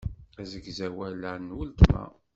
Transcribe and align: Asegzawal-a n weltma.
Asegzawal-a 0.41 1.25
n 1.43 1.47
weltma. 1.57 2.03